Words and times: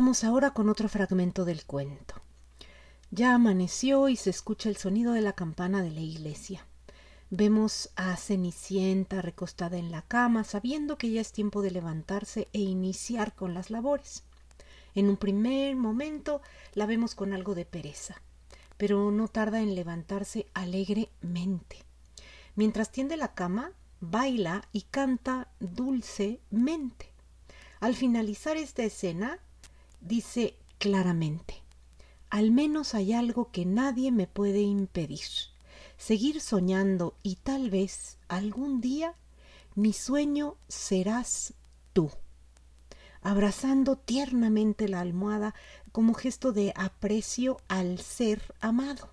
Vamos 0.00 0.24
ahora 0.24 0.52
con 0.52 0.70
otro 0.70 0.88
fragmento 0.88 1.44
del 1.44 1.66
cuento. 1.66 2.14
Ya 3.10 3.34
amaneció 3.34 4.08
y 4.08 4.16
se 4.16 4.30
escucha 4.30 4.70
el 4.70 4.78
sonido 4.78 5.12
de 5.12 5.20
la 5.20 5.34
campana 5.34 5.82
de 5.82 5.90
la 5.90 6.00
iglesia. 6.00 6.66
Vemos 7.28 7.90
a 7.96 8.16
Cenicienta 8.16 9.20
recostada 9.20 9.76
en 9.76 9.90
la 9.90 10.00
cama, 10.00 10.42
sabiendo 10.44 10.96
que 10.96 11.10
ya 11.10 11.20
es 11.20 11.32
tiempo 11.32 11.60
de 11.60 11.72
levantarse 11.72 12.48
e 12.54 12.60
iniciar 12.60 13.34
con 13.34 13.52
las 13.52 13.68
labores. 13.68 14.22
En 14.94 15.10
un 15.10 15.18
primer 15.18 15.76
momento 15.76 16.40
la 16.72 16.86
vemos 16.86 17.14
con 17.14 17.34
algo 17.34 17.54
de 17.54 17.66
pereza, 17.66 18.22
pero 18.78 19.10
no 19.10 19.28
tarda 19.28 19.60
en 19.60 19.74
levantarse 19.74 20.46
alegremente. 20.54 21.84
Mientras 22.54 22.90
tiende 22.90 23.18
la 23.18 23.34
cama, 23.34 23.72
baila 24.00 24.66
y 24.72 24.80
canta 24.80 25.48
dulcemente. 25.60 27.12
Al 27.80 27.94
finalizar 27.94 28.56
esta 28.56 28.82
escena, 28.82 29.40
dice 30.00 30.56
claramente, 30.78 31.62
al 32.30 32.50
menos 32.50 32.94
hay 32.94 33.12
algo 33.12 33.50
que 33.50 33.66
nadie 33.66 34.12
me 34.12 34.26
puede 34.26 34.60
impedir, 34.60 35.26
seguir 35.96 36.40
soñando 36.40 37.14
y 37.22 37.36
tal 37.36 37.70
vez 37.70 38.18
algún 38.28 38.80
día 38.80 39.14
mi 39.74 39.92
sueño 39.92 40.56
serás 40.68 41.54
tú. 41.92 42.10
Abrazando 43.22 43.96
tiernamente 43.96 44.88
la 44.88 45.00
almohada 45.00 45.54
como 45.92 46.14
gesto 46.14 46.52
de 46.52 46.72
aprecio 46.74 47.58
al 47.68 47.98
ser 47.98 48.54
amado. 48.60 49.12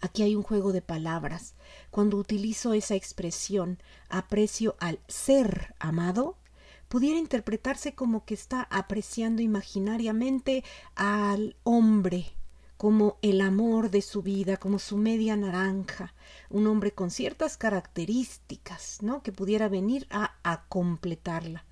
Aquí 0.00 0.22
hay 0.22 0.34
un 0.36 0.42
juego 0.42 0.72
de 0.72 0.82
palabras. 0.82 1.54
Cuando 1.90 2.18
utilizo 2.18 2.74
esa 2.74 2.94
expresión 2.94 3.78
aprecio 4.10 4.76
al 4.78 5.00
ser 5.08 5.74
amado, 5.78 6.36
pudiera 6.94 7.18
interpretarse 7.18 7.96
como 7.96 8.24
que 8.24 8.34
está 8.34 8.68
apreciando 8.70 9.42
imaginariamente 9.42 10.62
al 10.94 11.56
hombre 11.64 12.26
como 12.76 13.18
el 13.20 13.40
amor 13.40 13.90
de 13.90 14.00
su 14.00 14.22
vida, 14.22 14.58
como 14.58 14.78
su 14.78 14.96
media 14.96 15.34
naranja, 15.34 16.14
un 16.50 16.68
hombre 16.68 16.92
con 16.92 17.10
ciertas 17.10 17.56
características, 17.56 18.98
¿no? 19.02 19.24
que 19.24 19.32
pudiera 19.32 19.68
venir 19.68 20.06
a, 20.08 20.36
a 20.44 20.66
completarla. 20.68 21.64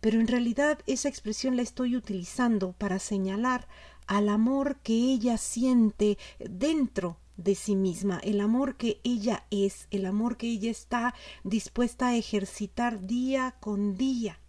Pero 0.00 0.18
en 0.18 0.26
realidad 0.26 0.80
esa 0.88 1.08
expresión 1.08 1.54
la 1.54 1.62
estoy 1.62 1.94
utilizando 1.94 2.72
para 2.72 2.98
señalar 2.98 3.68
al 4.08 4.28
amor 4.28 4.78
que 4.82 4.94
ella 4.94 5.38
siente 5.38 6.18
dentro 6.40 7.18
de 7.36 7.54
sí 7.54 7.76
misma, 7.76 8.18
el 8.24 8.40
amor 8.40 8.74
que 8.74 9.00
ella 9.04 9.46
es, 9.52 9.86
el 9.92 10.06
amor 10.06 10.36
que 10.36 10.48
ella 10.48 10.72
está 10.72 11.14
dispuesta 11.44 12.08
a 12.08 12.16
ejercitar 12.16 13.06
día 13.06 13.54
con 13.60 13.96
día 13.96 14.40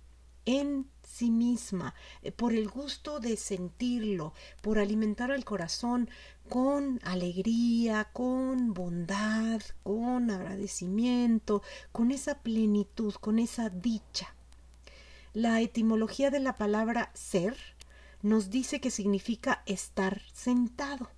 en 0.48 0.90
sí 1.04 1.30
misma, 1.30 1.94
eh, 2.24 2.32
por 2.32 2.54
el 2.54 2.70
gusto 2.70 3.20
de 3.20 3.36
sentirlo, 3.36 4.34
por 4.62 4.80
alimentar 4.80 5.30
al 5.30 5.44
corazón 5.44 6.10
con 6.50 7.02
alegría, 7.04 8.10
con 8.14 8.74
bondad, 8.74 9.62
con 9.84 10.32
agradecimiento, 10.32 11.62
con 11.92 12.12
esa 12.12 12.40
plenitud, 12.40 13.14
con 13.16 13.40
esa 13.40 13.70
dicha. 13.70 14.34
La 15.34 15.60
etimología 15.60 16.32
de 16.32 16.40
la 16.40 16.56
palabra 16.56 17.12
ser 17.14 17.58
nos 18.22 18.50
dice 18.50 18.80
que 18.80 18.90
significa 18.90 19.64
estar 19.66 20.22
sentado. 20.34 21.10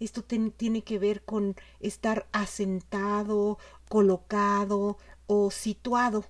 Esto 0.00 0.22
tiene 0.22 0.82
que 0.84 0.98
ver 0.98 1.24
con 1.24 1.56
estar 1.80 2.28
asentado, 2.32 3.58
colocado 3.88 4.98
o 5.26 5.50
situado. 5.50 6.26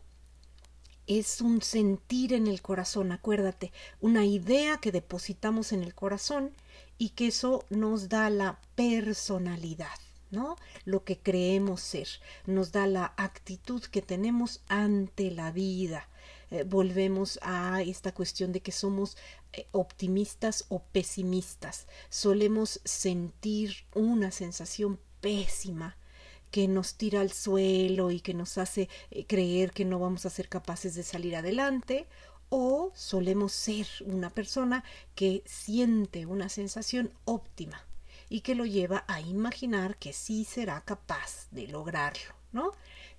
Es 1.07 1.41
un 1.41 1.63
sentir 1.63 2.33
en 2.33 2.47
el 2.47 2.63
corazón, 2.63 3.13
acuérdate, 3.13 3.73
una 4.01 4.25
idea 4.25 4.79
que 4.79 4.93
depositamos 4.93 5.73
en 5.73 5.83
el 5.83 5.95
corazón 5.95 6.53
y 6.99 7.11
que 7.11 7.29
eso 7.29 7.65
nos 7.71 8.09
da 8.09 8.29
la 8.31 8.59
personalidad. 8.75 9.99
¿no? 10.31 10.57
Lo 10.85 11.05
que 11.05 11.19
creemos 11.19 11.81
ser, 11.81 12.09
nos 12.47 12.73
da 12.73 12.87
la 12.87 13.15
actitud 13.17 13.83
que 13.83 14.03
tenemos 14.03 14.63
ante 14.69 15.31
la 15.31 15.53
vida. 15.53 16.09
Eh, 16.51 16.65
volvemos 16.65 17.39
a 17.43 17.83
esta 17.83 18.13
cuestión 18.13 18.53
de 18.53 18.61
que 18.61 18.73
somos 18.73 19.17
eh, 19.53 19.67
optimistas 19.73 20.65
o 20.69 20.83
pesimistas. 20.83 21.87
Solemos 22.09 22.81
sentir 22.85 23.87
una 23.95 24.31
sensación 24.31 24.99
pésima 25.21 25.97
que 26.57 26.69
nos 26.69 26.95
tira 26.95 27.21
al 27.21 27.33
suelo 27.33 28.11
y 28.11 28.21
que 28.21 28.33
nos 28.33 28.57
hace 28.57 28.89
eh, 29.11 29.27
creer 29.27 29.73
que 29.73 29.85
no 29.85 29.99
vamos 29.99 30.25
a 30.25 30.31
ser 30.31 30.49
capaces 30.49 30.95
de 30.95 31.03
salir 31.03 31.37
adelante 31.37 32.07
o 32.49 32.93
solemos 32.95 33.53
ser 33.53 33.87
una 34.07 34.31
persona 34.31 34.83
que 35.15 35.43
siente 35.45 36.25
una 36.25 36.49
sensación 36.49 37.13
óptima 37.27 37.85
y 38.31 38.41
que 38.41 38.55
lo 38.55 38.65
lleva 38.65 39.05
a 39.07 39.21
imaginar 39.21 39.99
que 39.99 40.15
sí 40.15 40.47
será 40.47 40.81
capaz 40.81 41.49
de 41.51 41.69
lograrlo, 41.69 42.35
¿no? 42.53 42.73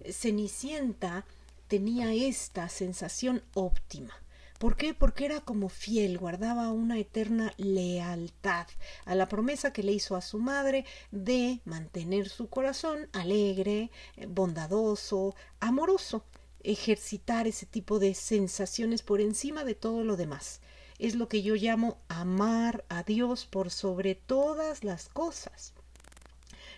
Cenicienta 0.09 1.23
tenía 1.67 2.11
esta 2.15 2.69
sensación 2.69 3.43
óptima. 3.53 4.15
¿Por 4.57 4.75
qué? 4.75 4.95
Porque 4.95 5.25
era 5.25 5.41
como 5.41 5.69
fiel, 5.69 6.18
guardaba 6.18 6.72
una 6.72 6.97
eterna 6.97 7.53
lealtad 7.57 8.66
a 9.06 9.13
la 9.13 9.28
promesa 9.28 9.72
que 9.72 9.84
le 9.84 9.91
hizo 9.91 10.16
a 10.16 10.22
su 10.22 10.40
madre 10.40 10.84
de 11.12 11.62
mantener 11.63 12.28
su 12.28 12.50
corazón 12.50 13.07
alegre, 13.13 13.91
bondadoso, 14.28 15.35
amoroso, 15.59 16.23
ejercitar 16.63 17.46
ese 17.46 17.67
tipo 17.67 18.00
de 18.00 18.16
sensaciones 18.16 19.03
por 19.03 19.22
encima 19.22 19.63
de 19.63 19.75
todo 19.75 20.03
lo 20.03 20.17
demás. 20.17 20.62
Es 20.97 21.13
lo 21.13 21.28
que 21.28 21.44
yo 21.44 21.53
llamo 21.53 22.00
amar 22.07 22.84
a 22.90 23.03
Dios 23.03 23.46
por 23.46 23.69
sobre 23.69 24.16
todas 24.16 24.84
las 24.84 25.07
cosas. 25.07 25.73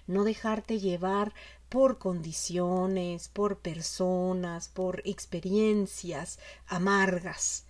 No 0.06 0.26
dejarte 0.26 0.80
llevar 0.80 1.34
por 1.70 1.98
condiciones, 1.98 3.30
por 3.30 3.60
personas, 3.60 4.68
por 4.68 5.02
experiencias 5.06 6.40
amargas, 6.68 7.66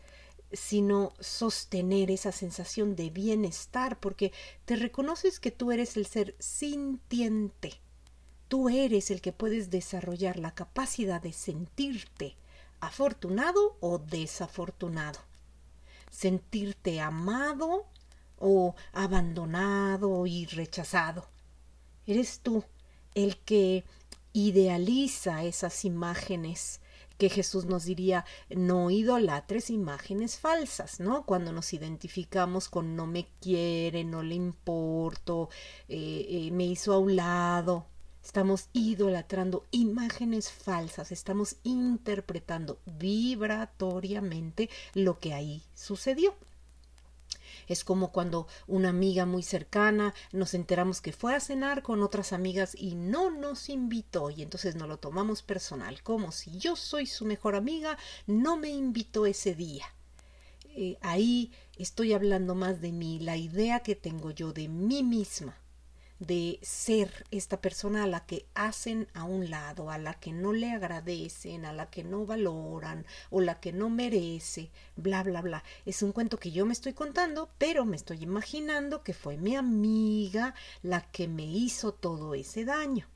sino 0.51 1.13
sostener 1.19 2.11
esa 2.11 2.31
sensación 2.31 2.95
de 2.95 3.09
bienestar, 3.09 3.99
porque 3.99 4.31
te 4.65 4.75
reconoces 4.75 5.39
que 5.39 5.51
tú 5.51 5.71
eres 5.71 5.97
el 5.97 6.05
ser 6.05 6.35
sintiente. 6.39 7.73
Tú 8.47 8.69
eres 8.69 9.11
el 9.11 9.21
que 9.21 9.31
puedes 9.31 9.69
desarrollar 9.69 10.39
la 10.39 10.55
capacidad 10.55 11.21
de 11.21 11.33
sentirte 11.33 12.35
afortunado 12.79 13.77
o 13.79 13.99
desafortunado, 13.99 15.19
sentirte 16.09 16.99
amado 16.99 17.85
o 18.37 18.75
abandonado 18.93 20.25
y 20.25 20.45
rechazado. 20.45 21.27
Eres 22.07 22.39
tú 22.39 22.63
el 23.13 23.37
que 23.37 23.83
idealiza 24.33 25.43
esas 25.43 25.85
imágenes 25.85 26.79
que 27.19 27.29
Jesús 27.29 27.65
nos 27.65 27.83
diría 27.83 28.25
no 28.49 28.89
idolatres 28.89 29.69
imágenes 29.69 30.39
falsas, 30.39 31.01
¿no? 31.01 31.25
Cuando 31.25 31.51
nos 31.51 31.73
identificamos 31.73 32.69
con 32.69 32.95
no 32.95 33.07
me 33.07 33.27
quiere, 33.41 34.05
no 34.05 34.23
le 34.23 34.35
importo, 34.35 35.49
eh, 35.89 36.25
eh, 36.29 36.51
me 36.51 36.63
hizo 36.63 36.93
a 36.93 36.97
un 36.97 37.17
lado. 37.17 37.85
Estamos 38.23 38.69
idolatrando 38.71 39.65
imágenes 39.71 40.49
falsas, 40.49 41.11
estamos 41.11 41.57
interpretando 41.63 42.79
vibratoriamente 42.85 44.69
lo 44.93 45.19
que 45.19 45.33
ahí 45.33 45.61
sucedió. 45.73 46.33
Es 47.69 47.85
como 47.85 48.11
cuando 48.11 48.47
una 48.67 48.89
amiga 48.89 49.25
muy 49.25 49.43
cercana 49.43 50.13
nos 50.33 50.53
enteramos 50.53 50.99
que 50.99 51.13
fue 51.13 51.35
a 51.35 51.39
cenar 51.39 51.83
con 51.83 52.03
otras 52.03 52.33
amigas 52.33 52.75
y 52.75 52.95
no 52.95 53.29
nos 53.29 53.69
invitó 53.69 54.29
y 54.29 54.41
entonces 54.41 54.75
no 54.75 54.87
lo 54.87 54.97
tomamos 54.97 55.41
personal, 55.41 56.03
como 56.03 56.33
si 56.33 56.57
yo 56.57 56.75
soy 56.75 57.05
su 57.05 57.23
mejor 57.23 57.55
amiga, 57.55 57.97
no 58.27 58.57
me 58.57 58.69
invitó 58.69 59.25
ese 59.25 59.55
día. 59.55 59.85
Eh, 60.75 60.97
ahí 61.01 61.51
estoy 61.77 62.13
hablando 62.13 62.55
más 62.55 62.81
de 62.81 62.91
mí, 62.91 63.19
la 63.19 63.37
idea 63.37 63.79
que 63.79 63.95
tengo 63.95 64.31
yo 64.31 64.51
de 64.51 64.67
mí 64.67 65.03
misma 65.03 65.55
de 66.19 66.59
ser 66.61 67.25
esta 67.31 67.61
persona 67.61 68.03
a 68.03 68.07
la 68.07 68.25
que 68.25 68.45
hacen 68.53 69.07
a 69.13 69.23
un 69.23 69.49
lado, 69.49 69.89
a 69.89 69.97
la 69.97 70.13
que 70.13 70.33
no 70.33 70.51
le 70.53 70.71
agradecen, 70.71 71.65
a 71.65 71.73
la 71.73 71.89
que 71.89 72.03
no 72.03 72.25
valoran 72.25 73.05
o 73.29 73.39
la 73.41 73.59
que 73.59 73.71
no 73.71 73.89
merece, 73.89 74.69
bla, 74.97 75.23
bla, 75.23 75.41
bla. 75.41 75.63
Es 75.85 76.03
un 76.03 76.11
cuento 76.11 76.37
que 76.37 76.51
yo 76.51 76.65
me 76.65 76.73
estoy 76.73 76.93
contando, 76.93 77.49
pero 77.57 77.85
me 77.85 77.95
estoy 77.95 78.21
imaginando 78.21 79.03
que 79.03 79.13
fue 79.13 79.37
mi 79.37 79.55
amiga 79.55 80.53
la 80.83 81.01
que 81.09 81.27
me 81.27 81.45
hizo 81.45 81.93
todo 81.93 82.35
ese 82.35 82.65
daño. 82.65 83.07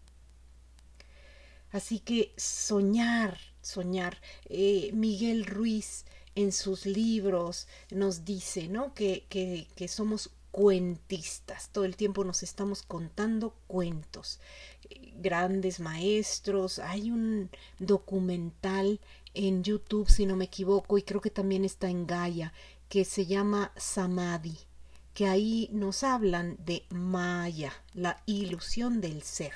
Así 1.71 1.99
que 1.99 2.33
soñar, 2.37 3.37
soñar. 3.61 4.21
Eh, 4.45 4.91
Miguel 4.93 5.45
Ruiz 5.45 6.05
en 6.35 6.51
sus 6.51 6.85
libros 6.85 7.67
nos 7.89 8.23
dice, 8.25 8.67
¿no? 8.67 8.93
Que, 8.93 9.25
que, 9.27 9.67
que 9.75 9.87
somos 9.87 10.29
cuentistas. 10.53 11.69
Todo 11.69 11.83
el 11.83 11.95
tiempo 11.95 12.23
nos 12.23 12.43
estamos 12.43 12.83
contando 12.83 13.55
cuentos. 13.65 14.39
Grandes 15.15 15.79
maestros. 15.79 16.77
Hay 16.77 17.09
un 17.09 17.49
documental 17.79 18.99
en 19.33 19.63
YouTube, 19.63 20.11
si 20.11 20.27
no 20.27 20.35
me 20.35 20.45
equivoco, 20.45 20.99
y 20.99 21.01
creo 21.01 21.21
que 21.21 21.31
también 21.31 21.65
está 21.65 21.89
en 21.89 22.05
Gaia, 22.05 22.53
que 22.87 23.03
se 23.03 23.25
llama 23.25 23.71
Samadhi, 23.77 24.55
que 25.15 25.25
ahí 25.25 25.69
nos 25.71 26.03
hablan 26.03 26.55
de 26.63 26.85
Maya, 26.91 27.73
la 27.95 28.21
ilusión 28.27 29.01
del 29.01 29.23
ser. 29.23 29.55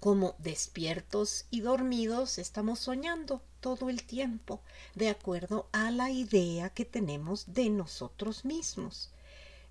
Como 0.00 0.34
despiertos 0.38 1.46
y 1.50 1.60
dormidos 1.60 2.38
estamos 2.38 2.80
soñando 2.80 3.42
todo 3.60 3.90
el 3.90 4.02
tiempo, 4.02 4.60
de 4.96 5.08
acuerdo 5.08 5.68
a 5.70 5.92
la 5.92 6.10
idea 6.10 6.70
que 6.70 6.84
tenemos 6.84 7.44
de 7.54 7.70
nosotros 7.70 8.44
mismos. 8.44 9.12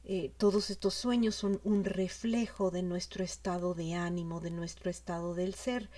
Eh, 0.04 0.32
todos 0.38 0.70
estos 0.70 0.94
sueños 0.94 1.36
son 1.36 1.62
un 1.64 1.84
reflejo 1.84 2.72
de 2.72 2.84
nuestro 2.84 3.24
estado 3.24 3.74
de 3.74 3.94
ánimo, 3.94 4.40
de 4.40 4.52
nuestro 4.52 4.90
estado 4.90 5.36
del 5.36 5.54
ser. 5.54 5.90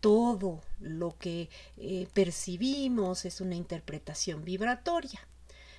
Todo 0.00 0.60
lo 0.80 1.16
que 1.18 1.48
eh, 1.76 2.08
percibimos 2.12 3.24
es 3.24 3.40
una 3.40 3.54
interpretación 3.54 4.44
vibratoria 4.44 5.20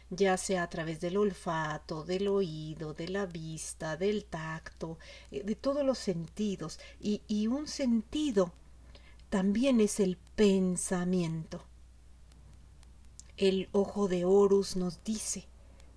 ya 0.09 0.37
sea 0.37 0.63
a 0.63 0.69
través 0.69 1.01
del 1.01 1.17
olfato, 1.17 2.03
del 2.03 2.27
oído, 2.27 2.93
de 2.93 3.09
la 3.09 3.25
vista, 3.25 3.97
del 3.97 4.25
tacto, 4.25 4.97
eh, 5.31 5.43
de 5.43 5.55
todos 5.55 5.83
los 5.85 5.97
sentidos. 5.97 6.79
Y, 6.99 7.21
y 7.27 7.47
un 7.47 7.67
sentido 7.67 8.53
también 9.29 9.81
es 9.81 9.99
el 9.99 10.17
pensamiento. 10.35 11.63
El 13.37 13.67
ojo 13.71 14.07
de 14.07 14.25
Horus 14.25 14.75
nos 14.75 15.03
dice 15.03 15.47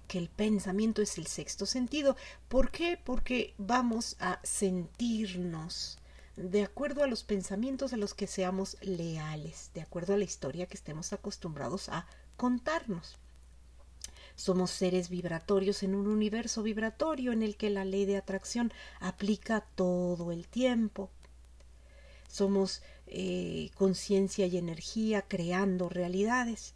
que 0.09 0.19
el 0.19 0.29
pensamiento 0.29 1.03
es 1.03 1.19
el 1.19 1.27
sexto 1.29 1.67
sentido. 1.67 2.17
¿Por 2.49 2.73
qué? 2.73 2.99
Porque 3.03 3.55
vamos 3.59 4.17
a 4.19 4.41
sentirnos 4.43 5.99
de 6.37 6.63
acuerdo 6.63 7.03
a 7.03 7.07
los 7.07 7.25
pensamientos 7.25 7.93
a 7.93 7.97
los 7.97 8.15
que 8.15 8.27
seamos 8.27 8.77
leales, 8.81 9.71
de 9.75 9.83
acuerdo 9.83 10.15
a 10.15 10.17
la 10.17 10.25
historia 10.25 10.67
que 10.67 10.77
estemos 10.77 11.13
acostumbrados 11.13 11.89
a 11.89 12.07
contarnos. 12.37 13.19
Somos 14.37 14.71
seres 14.71 15.09
vibratorios 15.09 15.83
en 15.83 15.97
un 15.97 16.07
universo 16.07 16.63
vibratorio 16.63 17.33
en 17.33 17.43
el 17.43 17.57
que 17.57 17.71
la 17.71 17.85
ley 17.85 18.07
de 18.07 18.17
atracción 18.17 18.73
aplica 19.01 19.63
todo 19.75 20.31
el 20.31 20.47
tiempo. 20.47 21.11
Somos 22.29 22.83
eh, 23.09 23.71
conciencia 23.75 24.47
y 24.47 24.57
energía 24.57 25.23
creando 25.23 25.89
realidades. 25.89 26.75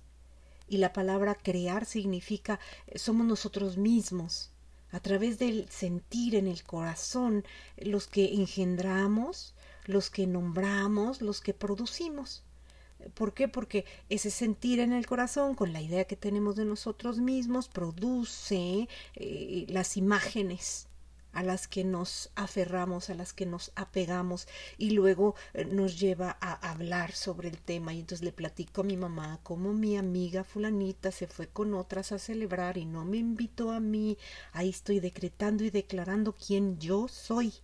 Y 0.68 0.78
la 0.78 0.92
palabra 0.92 1.34
crear 1.34 1.84
significa 1.84 2.60
eh, 2.86 2.98
somos 2.98 3.26
nosotros 3.26 3.76
mismos, 3.76 4.50
a 4.90 5.00
través 5.00 5.38
del 5.38 5.68
sentir 5.70 6.34
en 6.34 6.46
el 6.46 6.62
corazón, 6.64 7.44
los 7.78 8.06
que 8.06 8.34
engendramos, 8.34 9.54
los 9.86 10.10
que 10.10 10.26
nombramos, 10.26 11.22
los 11.22 11.40
que 11.40 11.54
producimos. 11.54 12.44
¿Por 13.14 13.34
qué? 13.34 13.48
Porque 13.48 13.84
ese 14.08 14.30
sentir 14.30 14.80
en 14.80 14.92
el 14.92 15.06
corazón, 15.06 15.54
con 15.54 15.72
la 15.72 15.80
idea 15.80 16.04
que 16.04 16.16
tenemos 16.16 16.56
de 16.56 16.64
nosotros 16.64 17.18
mismos, 17.18 17.68
produce 17.68 18.88
eh, 19.16 19.66
las 19.68 19.96
imágenes 19.96 20.88
a 21.32 21.42
las 21.42 21.68
que 21.68 21.84
nos 21.84 22.30
aferramos, 22.34 23.10
a 23.10 23.14
las 23.14 23.32
que 23.32 23.46
nos 23.46 23.72
apegamos 23.74 24.48
y 24.78 24.90
luego 24.90 25.34
eh, 25.54 25.64
nos 25.64 25.98
lleva 25.98 26.36
a 26.40 26.70
hablar 26.70 27.12
sobre 27.12 27.48
el 27.48 27.58
tema 27.58 27.92
y 27.94 28.00
entonces 28.00 28.24
le 28.24 28.32
platico 28.32 28.82
a 28.82 28.84
mi 28.84 28.96
mamá 28.96 29.40
cómo 29.42 29.72
mi 29.72 29.96
amiga 29.96 30.44
fulanita 30.44 31.10
se 31.10 31.26
fue 31.26 31.48
con 31.48 31.74
otras 31.74 32.12
a 32.12 32.18
celebrar 32.18 32.78
y 32.78 32.84
no 32.84 33.04
me 33.04 33.18
invitó 33.18 33.72
a 33.72 33.80
mí, 33.80 34.18
ahí 34.52 34.68
estoy 34.68 35.00
decretando 35.00 35.64
y 35.64 35.70
declarando 35.70 36.34
quién 36.34 36.78
yo 36.78 37.08
soy. 37.08 37.54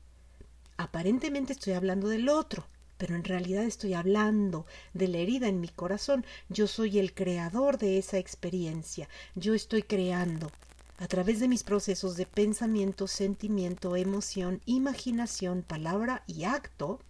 Aparentemente 0.76 1.52
estoy 1.52 1.72
hablando 1.72 2.08
del 2.08 2.28
otro, 2.28 2.66
pero 2.98 3.14
en 3.14 3.24
realidad 3.24 3.64
estoy 3.64 3.94
hablando 3.94 4.66
de 4.94 5.08
la 5.08 5.18
herida 5.18 5.48
en 5.48 5.60
mi 5.60 5.68
corazón. 5.68 6.24
Yo 6.48 6.66
soy 6.66 6.98
el 6.98 7.14
creador 7.14 7.78
de 7.78 7.98
esa 7.98 8.18
experiencia. 8.18 9.08
Yo 9.34 9.54
estoy 9.54 9.82
creando 9.82 10.50
a 10.98 11.08
través 11.08 11.40
de 11.40 11.48
mis 11.48 11.62
procesos 11.62 12.16
de 12.16 12.26
pensamiento, 12.26 13.06
sentimiento, 13.06 13.96
emoción, 13.96 14.60
imaginación, 14.66 15.62
palabra 15.62 16.22
y 16.26 16.44
acto. 16.44 17.00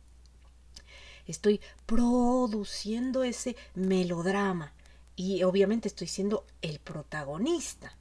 Estoy 1.26 1.60
produciendo 1.86 3.24
ese 3.24 3.56
melodrama 3.74 4.72
y 5.16 5.42
obviamente 5.42 5.88
estoy 5.88 6.06
siendo 6.06 6.46
el 6.62 6.78
protagonista 6.78 7.96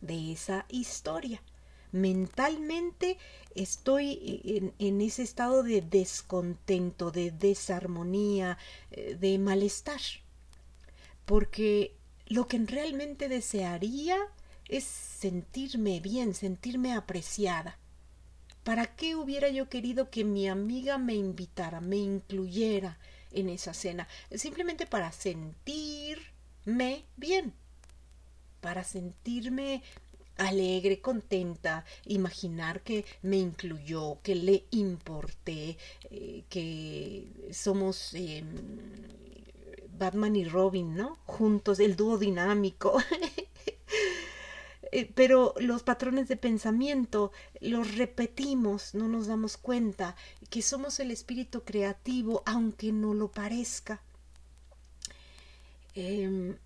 de 0.00 0.32
esa 0.32 0.66
historia 0.68 1.42
mentalmente 1.92 3.18
estoy 3.54 4.72
en, 4.78 5.00
ese 5.00 5.22
estado 5.22 5.62
de 5.62 5.82
descontento, 5.82 7.10
de 7.10 7.30
desarmonía, 7.30 8.58
eh, 8.90 9.16
de 9.20 9.38
malestar. 9.38 10.00
Porque 11.26 11.94
lo 12.26 12.48
que 12.48 12.58
realmente 12.58 13.28
desearía 13.28 14.16
es 14.72 14.84
sentirme 14.84 16.00
bien, 16.00 16.34
sentirme 16.34 16.94
apreciada. 16.94 17.78
¿Para 18.64 18.86
qué 18.86 19.16
hubiera 19.16 19.50
yo 19.50 19.68
querido 19.68 20.08
que 20.08 20.24
mi 20.24 20.48
amiga 20.48 20.96
me 20.96 21.14
invitara, 21.14 21.82
me 21.82 21.96
incluyera 21.98 22.98
en 23.32 23.50
esa 23.50 23.74
cena? 23.74 24.08
Simplemente 24.34 24.86
para 24.86 25.12
sentirme 25.12 27.04
bien, 27.18 27.52
para 28.62 28.82
sentirme 28.82 29.82
alegre, 30.38 31.02
contenta, 31.02 31.84
imaginar 32.06 32.80
que 32.80 33.04
me 33.20 33.36
incluyó, 33.36 34.20
que 34.22 34.34
le 34.36 34.64
importé, 34.70 35.76
eh, 36.10 36.44
que 36.48 37.50
somos 37.52 38.14
em, 38.14 38.46
Batman 39.98 40.34
y 40.34 40.44
Robin, 40.44 40.94
¿no? 40.94 41.18
Juntos, 41.26 41.78
el 41.78 41.94
dúo 41.94 42.16
dinámico. 42.16 42.96
Eh, 44.92 45.10
pero 45.14 45.54
los 45.58 45.82
patrones 45.82 46.28
de 46.28 46.36
pensamiento 46.36 47.32
los 47.60 47.96
repetimos, 47.96 48.94
no 48.94 49.08
nos 49.08 49.26
damos 49.26 49.56
cuenta 49.56 50.16
que 50.50 50.60
somos 50.60 51.00
el 51.00 51.10
espíritu 51.10 51.62
creativo, 51.64 52.42
aunque 52.44 52.92
no 52.92 53.14
lo 53.14 53.28
parezca. 53.32 54.02
Em, 55.94 56.56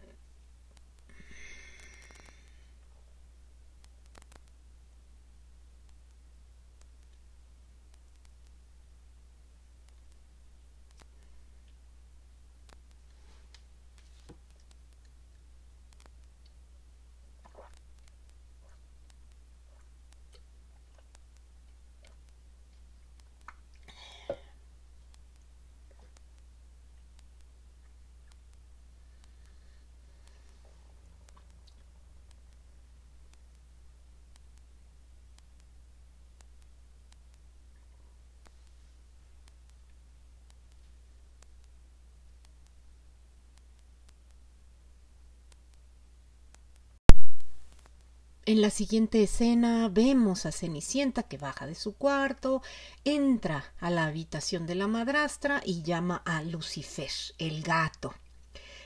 En 48.48 48.60
la 48.60 48.70
siguiente 48.70 49.24
escena 49.24 49.88
vemos 49.88 50.46
a 50.46 50.52
Cenicienta 50.52 51.24
que 51.24 51.36
baja 51.36 51.66
de 51.66 51.74
su 51.74 51.96
cuarto, 51.96 52.62
entra 53.04 53.74
a 53.80 53.90
la 53.90 54.04
habitación 54.06 54.68
de 54.68 54.76
la 54.76 54.86
madrastra 54.86 55.60
y 55.64 55.82
llama 55.82 56.22
a 56.24 56.44
Lucifer, 56.44 57.10
el 57.38 57.64
gato. 57.64 58.14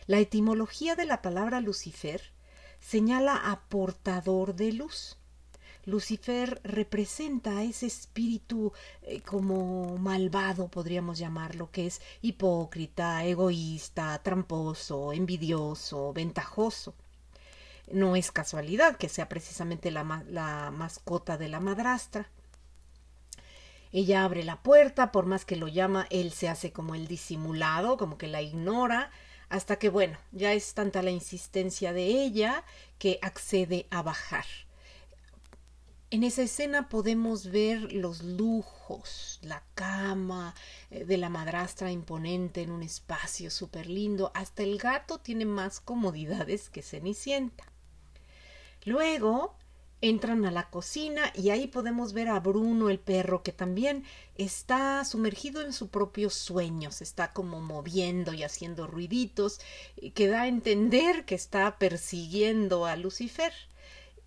La 0.07 0.19
etimología 0.19 0.97
de 0.97 1.05
la 1.05 1.21
palabra 1.21 1.61
Lucifer 1.61 2.33
señala 2.79 3.37
a 3.37 3.61
portador 3.69 4.55
de 4.55 4.73
luz. 4.73 5.19
Lucifer 5.85 6.63
representa 6.65 7.59
a 7.59 7.63
ese 7.63 7.85
espíritu 7.85 8.73
eh, 9.03 9.21
como 9.21 9.99
malvado, 9.99 10.69
podríamos 10.69 11.19
llamarlo, 11.19 11.71
que 11.71 11.87
es 11.87 12.01
hipócrita, 12.23 13.27
egoísta, 13.27 14.23
tramposo, 14.23 15.13
envidioso, 15.13 16.15
ventajoso. 16.15 16.95
No 17.93 18.17
es 18.17 18.33
casualidad 18.33 18.97
que 18.97 19.09
sea 19.09 19.29
precisamente 19.29 19.91
la, 19.91 20.05
mascota 20.05 21.37
de 21.37 21.49
la 21.49 21.61
madrastra. 21.61 22.31
Ella 23.93 24.25
abre 24.25 24.45
la 24.45 24.63
puerta, 24.63 25.11
por 25.11 25.27
más 25.27 25.45
que 25.45 25.57
lo 25.57 25.67
llama, 25.67 26.07
él 26.11 26.33
se 26.33 26.49
hace 26.49 26.73
como 26.73 26.95
el 26.95 27.09
disimulado, 27.09 27.97
como 27.97 28.19
que 28.19 28.29
la 28.29 28.41
ignora, 28.41 29.11
hasta 29.49 29.77
que, 29.77 29.89
bueno, 29.89 30.17
ya 30.31 30.53
es 30.53 30.75
tanta 30.75 31.03
la 31.03 31.11
insistencia 31.11 31.93
de 31.93 32.05
ella 32.07 32.65
que 32.99 33.19
accede 33.21 33.89
a 33.91 34.03
bajar. 34.03 34.45
En 36.13 36.25
esa 36.25 36.43
escena 36.43 36.89
podemos 36.89 37.53
ver 37.53 37.93
los 37.93 38.25
lujos, 38.25 39.39
la 39.43 39.63
cama 39.77 40.57
eh, 40.91 41.05
de 41.05 41.17
la 41.17 41.29
madrastra 41.29 41.93
imponente 41.93 42.63
en 42.63 42.73
un 42.73 42.83
espacio 42.83 43.49
súper 43.49 43.87
lindo. 43.87 44.33
Hasta 44.35 44.65
el 44.65 44.77
gato 44.77 45.19
tiene 45.19 45.45
más 45.45 45.79
comodidades 45.79 46.69
que 46.69 46.83
Cenicienta. 46.83 47.65
Luego 48.85 49.57
entran 50.03 50.47
a 50.47 50.51
la 50.51 50.71
cocina 50.71 51.33
y 51.35 51.51
ahí 51.51 51.67
podemos 51.67 52.13
ver 52.13 52.29
a 52.29 52.41
Bruno 52.41 52.89
el 52.89 52.99
perro 52.99 53.43
que 53.43 53.53
también 53.53 54.05
está 54.37 55.05
sumergido 55.05 55.61
en 55.63 55.73
su 55.73 55.89
propio 55.89 56.31
sueño, 56.31 56.91
se 56.91 57.05
está 57.05 57.33
como 57.33 57.61
moviendo 57.61 58.33
y 58.33 58.43
haciendo 58.43 58.87
ruiditos 58.87 59.61
que 60.15 60.29
da 60.29 60.43
a 60.43 60.49
entender 60.49 61.25
que 61.27 61.35
está 61.35 61.79
persiguiendo 61.79 62.87
a 62.87 62.97
Lucifer. 62.97 63.53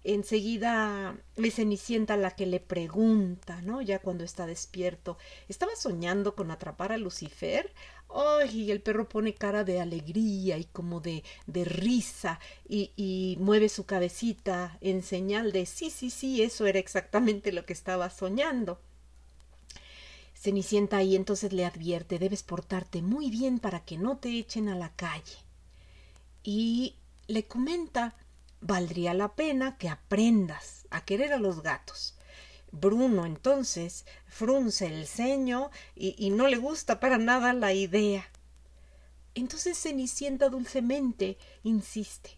Enseguida 0.03 1.15
es 1.37 1.55
Cenicienta 1.55 2.17
la 2.17 2.31
que 2.31 2.45
le 2.45 2.59
pregunta, 2.59 3.61
¿no? 3.61 3.81
Ya 3.81 3.99
cuando 3.99 4.25
está 4.25 4.45
despierto, 4.45 5.17
¿estaba 5.47 5.75
soñando 5.77 6.35
con 6.35 6.51
atrapar 6.51 6.91
a 6.91 6.97
Lucifer? 6.97 7.71
Y 8.51 8.71
el 8.71 8.81
perro 8.81 9.09
pone 9.09 9.33
cara 9.33 9.63
de 9.63 9.79
alegría 9.79 10.57
y 10.57 10.65
como 10.65 10.99
de, 10.99 11.23
de 11.47 11.65
risa 11.65 12.39
y, 12.67 12.91
y 12.95 13.37
mueve 13.39 13.69
su 13.69 13.85
cabecita 13.85 14.77
en 14.81 15.01
señal 15.01 15.51
de 15.51 15.65
sí, 15.65 15.89
sí, 15.89 16.09
sí, 16.09 16.41
eso 16.43 16.65
era 16.67 16.79
exactamente 16.79 17.51
lo 17.51 17.65
que 17.65 17.73
estaba 17.73 18.09
soñando. 18.09 18.79
Cenicienta 20.35 20.97
ahí 20.97 21.15
entonces 21.15 21.53
le 21.53 21.65
advierte, 21.65 22.19
debes 22.19 22.43
portarte 22.43 23.01
muy 23.01 23.29
bien 23.29 23.59
para 23.59 23.85
que 23.85 23.97
no 23.97 24.17
te 24.17 24.37
echen 24.37 24.67
a 24.69 24.75
la 24.75 24.89
calle. 24.95 25.37
Y 26.43 26.95
le 27.27 27.45
comenta, 27.45 28.15
valdría 28.61 29.13
la 29.13 29.35
pena 29.35 29.77
que 29.77 29.89
aprendas 29.89 30.85
a 30.91 31.05
querer 31.05 31.33
a 31.33 31.39
los 31.39 31.63
gatos. 31.63 32.15
Bruno 32.73 33.25
entonces 33.25 34.03
frunce 34.25 34.87
el 34.87 35.05
ceño 35.05 35.69
y, 35.95 36.31
no 36.31 36.47
le 36.47 36.57
gusta 36.57 36.99
para 36.99 37.19
nada 37.19 37.53
la 37.53 37.71
idea. 37.71 38.27
Entonces 39.35 39.77
Cenicienta 39.77 40.49
dulcemente 40.49 41.37
insiste. 41.63 42.31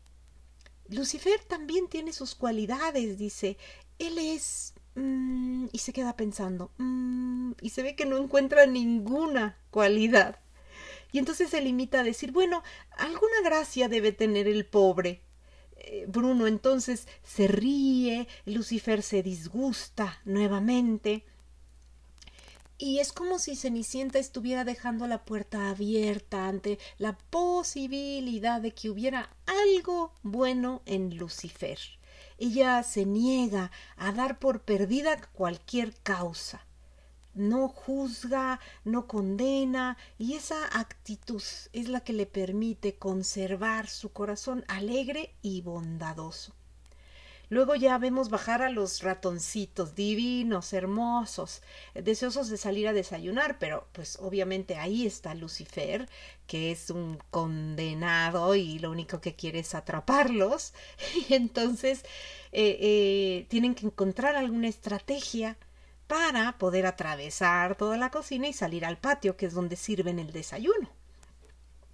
Lucifer 0.89 1.39
también 1.46 1.88
tiene 1.88 2.12
sus 2.13 2.36
cualidades, 2.36 3.18
dice. 3.18 3.58
Él 3.98 4.20
es. 4.20 4.74
Mmm, 4.96 5.68
y 5.72 5.80
se 5.80 5.94
queda 5.94 6.15
pensando. 6.15 6.70
Mmm, 6.77 7.54
y 7.62 7.70
se 7.70 7.82
ve 7.82 7.96
que 7.96 8.06
no 8.06 8.18
encuentra 8.18 8.65
ninguna 8.65 9.58
cualidad. 9.72 10.39
Y 11.13 11.20
entonces 11.20 11.50
se 11.50 11.62
limita 11.62 12.01
a 12.01 12.04
decir, 12.04 12.34
bueno, 12.34 12.62
alguna 12.98 13.42
gracia 13.44 13.88
debe 13.88 14.12
tener 14.12 14.50
el 14.50 14.65
pobre. 14.65 15.22
Bruno 16.08 16.48
entonces 16.48 17.08
se 17.24 17.48
ríe, 17.48 18.27
Lucifer 18.46 19.01
se 19.01 19.24
disgusta 19.24 20.20
nuevamente. 20.25 21.25
Y 22.77 23.00
es 23.00 23.13
como 23.13 23.39
si 23.39 23.56
Cenicienta 23.56 24.20
estuviera 24.20 24.65
dejando 24.65 25.08
la 25.08 25.24
puerta 25.24 25.70
abierta 25.70 26.48
ante 26.48 26.77
la 26.98 27.18
posibilidad 27.30 28.60
de 28.60 28.72
que 28.72 28.89
hubiera 28.89 29.30
algo 29.46 30.13
bueno 30.24 30.82
en 30.86 31.18
Lucifer. 31.18 31.80
Ella 32.38 32.84
se 32.84 33.06
niega 33.06 33.72
a 33.96 34.12
dar 34.12 34.39
por 34.39 34.62
perdida 34.62 35.22
cualquier 35.34 35.94
causa 36.04 36.65
no 37.36 37.68
juzga, 37.68 38.60
no 38.84 39.08
condena, 39.08 39.98
y 40.18 40.34
esa 40.34 40.65
actitud 40.80 41.44
es 41.74 41.89
la 41.89 42.00
que 42.01 42.13
le 42.13 42.25
permite 42.25 42.96
conservar 42.96 43.88
su 43.88 44.12
corazón 44.12 44.65
alegre 44.68 45.36
y 45.42 45.62
bondadoso. 45.62 46.54
Luego 47.50 47.75
ya 47.75 47.98
vemos 48.00 48.30
bajar 48.30 48.63
a 48.63 48.70
los 48.70 49.04
ratoncitos 49.04 49.94
divinos, 49.94 50.74
hermosos, 50.74 51.62
deseosos 51.94 52.50
de 52.50 52.58
salir 52.58 52.88
a 52.88 52.94
desayunar, 52.94 53.60
pero 53.60 53.88
pues 53.92 54.18
obviamente 54.20 54.77
ahí 54.77 55.06
está 55.06 55.36
Lucifer, 55.36 56.10
que 56.48 56.72
es 56.72 56.89
un 56.89 57.20
condenado 57.30 58.56
y 58.56 58.80
lo 58.80 58.89
único 58.89 59.22
que 59.22 59.36
quiere 59.36 59.60
es 59.60 59.75
atraparlos. 59.75 60.74
Y 61.30 61.34
entonces 61.36 62.04
eh, 62.51 62.77
eh, 62.82 63.46
tienen 63.50 63.75
que 63.75 63.86
encontrar 63.86 64.36
alguna 64.36 64.68
estrategia 64.68 65.58
para 66.08 66.58
poder 66.58 66.86
atravesar 66.86 67.76
toda 67.76 67.98
la 67.98 68.12
cocina 68.12 68.48
y 68.48 68.54
salir 68.54 68.86
al 68.86 68.98
patio, 68.98 69.38
que 69.38 69.46
es 69.46 69.54
donde 69.54 69.76
sirven 69.76 70.20
el 70.20 70.32
desayuno. 70.32 70.90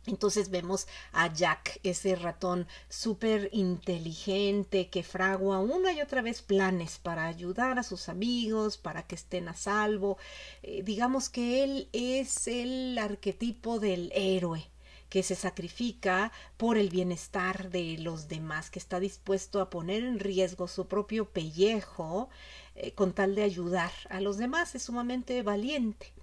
Entonces 0.08 0.50
vemos 0.50 0.88
a 1.12 1.32
Jack, 1.32 1.80
ese 1.84 2.16
ratón 2.16 2.68
súper 2.90 3.50
inteligente 3.52 4.90
que 4.90 5.04
fragua 5.04 5.60
una 5.60 5.94
y 5.94 6.02
otra 6.02 6.24
vez 6.24 6.42
planes 6.42 6.98
para 6.98 7.28
ayudar 7.28 7.78
a 7.78 7.84
sus 7.84 8.10
amigos, 8.10 8.78
para 8.78 9.04
que 9.04 9.14
estén 9.14 9.48
a 9.48 9.54
salvo. 9.54 10.18
Eh, 10.64 10.82
digamos 10.84 11.30
que 11.30 11.64
él 11.64 11.88
es 11.94 12.48
el 12.48 12.98
arquetipo 12.98 13.80
del 13.80 14.12
héroe 14.16 14.72
que 15.10 15.24
se 15.24 15.36
sacrifica 15.36 16.32
por 16.56 16.78
el 16.78 16.90
bienestar 16.90 17.70
de 17.70 17.98
los 18.00 18.30
demás, 18.30 18.72
que 18.72 18.80
está 18.80 19.00
dispuesto 19.00 19.60
a 19.60 19.70
poner 19.70 20.04
en 20.04 20.20
riesgo 20.20 20.70
su 20.70 20.88
propio 20.88 21.30
pellejo 21.30 22.30
eh, 22.76 22.94
con 22.94 23.14
tal 23.14 23.36
de 23.36 23.44
ayudar 23.44 23.92
a 24.10 24.22
los 24.22 24.38
demás. 24.38 24.76
Es 24.76 24.84
sumamente 24.84 25.42
valiente. 25.44 26.14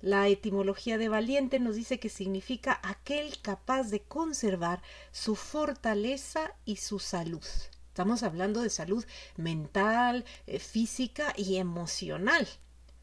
La 0.00 0.28
etimología 0.28 0.96
de 0.96 1.08
valiente 1.08 1.58
nos 1.58 1.74
dice 1.74 1.98
que 1.98 2.08
significa 2.08 2.80
aquel 2.84 3.40
capaz 3.42 3.90
de 3.90 4.00
conservar 4.00 4.80
su 5.10 5.34
fortaleza 5.34 6.54
y 6.64 6.76
su 6.76 7.00
salud. 7.00 7.44
Estamos 7.88 8.22
hablando 8.22 8.62
de 8.62 8.70
salud 8.70 9.04
mental, 9.36 10.24
eh, 10.46 10.60
física 10.60 11.34
y 11.36 11.56
emocional, 11.56 12.46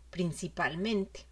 principalmente. 0.09 1.25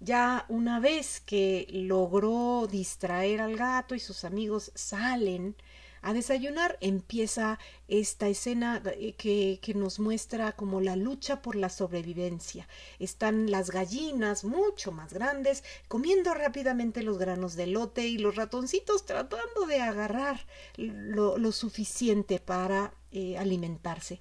Ya 0.00 0.46
una 0.48 0.80
vez 0.80 1.20
que 1.20 1.66
logró 1.70 2.66
distraer 2.66 3.42
al 3.42 3.56
gato 3.56 3.94
y 3.94 4.00
sus 4.00 4.24
amigos 4.24 4.72
salen 4.74 5.56
a 6.04 6.12
desayunar, 6.12 6.76
empieza 6.82 7.58
esta 7.88 8.28
escena 8.28 8.82
eh, 8.84 9.14
que, 9.16 9.74
nos 9.74 9.98
muestra 9.98 10.52
como 10.52 10.82
la 10.82 10.96
lucha 10.96 11.40
por 11.40 11.56
la 11.56 11.70
sobrevivencia. 11.70 12.68
Están 12.98 13.50
las 13.50 13.70
gallinas 13.70 14.44
mucho 14.44 14.92
más 14.92 15.14
grandes 15.14 15.64
comiendo 15.88 16.34
rápidamente 16.34 17.02
los 17.02 17.16
granos 17.16 17.56
de 17.56 17.68
lote 17.68 18.06
y 18.06 18.18
los 18.18 18.36
ratoncitos 18.36 19.06
tratando 19.06 19.66
de 19.66 19.80
agarrar 19.80 20.46
lo, 20.76 21.38
lo 21.38 21.52
suficiente 21.52 22.38
para 22.38 22.92
eh, 23.10 23.38
alimentarse. 23.38 24.20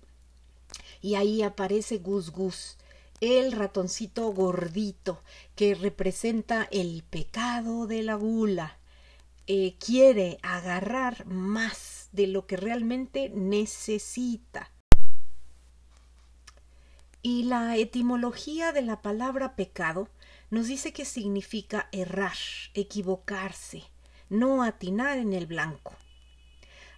Y 1.02 1.16
ahí 1.16 1.42
aparece 1.42 1.98
Gus 1.98 2.32
Gus 2.32 2.78
el 3.20 3.52
ratoncito 3.52 4.32
gordito 4.34 5.22
que 5.56 5.76
representa 5.76 6.68
el 6.72 7.04
pecado 7.10 7.88
de 7.88 8.04
la 8.04 8.16
gula 8.16 8.78
eh, 9.48 9.76
quiere 9.78 10.38
agarrar 10.42 11.26
más 11.26 12.10
de 12.12 12.28
lo 12.28 12.48
que 12.48 12.58
realmente 12.58 13.30
necesita. 13.30 14.72
Y 17.22 17.44
la 17.44 17.78
etimología 17.78 18.72
de 18.72 18.82
la 18.82 19.02
palabra 19.02 19.56
pecado 19.56 20.10
nos 20.50 20.68
dice 20.68 20.94
que 20.94 21.06
significa 21.06 21.88
errar, 21.92 22.38
equivocarse, 22.74 23.84
no 24.30 24.64
atinar 24.64 25.18
en 25.18 25.34
el 25.34 25.46
blanco. 25.46 25.94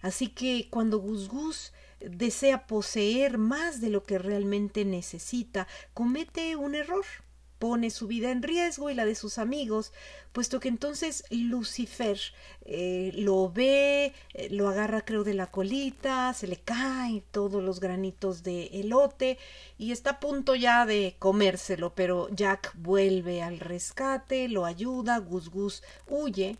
Así 0.02 0.28
que 0.28 0.68
cuando 0.70 0.98
Gus 0.98 1.28
Gus 1.28 1.72
desea 2.00 2.66
poseer 2.66 3.38
más 3.38 3.80
de 3.80 3.88
lo 3.88 4.02
que 4.02 4.18
realmente 4.18 4.84
necesita, 4.84 5.66
comete 5.94 6.56
un 6.56 6.74
error 6.74 7.04
pone 7.66 7.90
su 7.90 8.06
vida 8.06 8.30
en 8.30 8.44
riesgo 8.44 8.90
y 8.90 8.94
la 8.94 9.04
de 9.04 9.16
sus 9.16 9.38
amigos, 9.38 9.92
puesto 10.30 10.60
que 10.60 10.68
entonces 10.68 11.24
Lucifer 11.30 12.16
eh, 12.64 13.10
lo 13.16 13.50
ve, 13.50 14.12
eh, 14.34 14.48
lo 14.52 14.68
agarra 14.68 15.04
creo 15.04 15.24
de 15.24 15.34
la 15.34 15.50
colita, 15.50 16.32
se 16.32 16.46
le 16.46 16.58
caen 16.58 17.24
todos 17.32 17.64
los 17.64 17.80
granitos 17.80 18.44
de 18.44 18.66
elote 18.66 19.36
y 19.78 19.90
está 19.90 20.10
a 20.10 20.20
punto 20.20 20.54
ya 20.54 20.86
de 20.86 21.16
comérselo, 21.18 21.92
pero 21.92 22.28
Jack 22.28 22.72
vuelve 22.76 23.42
al 23.42 23.58
rescate, 23.58 24.48
lo 24.48 24.64
ayuda, 24.64 25.18
Gus 25.18 25.50
Gus 25.50 25.82
huye. 26.06 26.58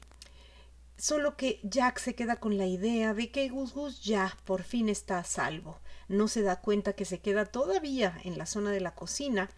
Solo 0.99 1.37
que 1.37 1.61
Jack 1.63 2.01
se 2.01 2.17
queda 2.17 2.35
con 2.35 2.59
la 2.59 2.67
idea 2.67 3.15
de 3.15 3.31
que 3.31 3.49
Gus 3.49 3.75
Gus 3.75 4.03
ya 4.03 4.37
por 4.45 4.65
fin 4.65 4.89
está 4.89 5.19
a 5.19 5.25
salvo. 5.25 5.79
No 6.09 6.27
se 6.27 6.43
da 6.43 6.61
cuenta 6.61 6.95
que 6.95 7.05
se 7.05 7.21
queda 7.21 7.45
todavía 7.45 8.19
en 8.25 8.39
la 8.39 8.47
zona 8.47 8.73
de 8.73 8.81
la 8.81 8.93
cocina 8.93 9.49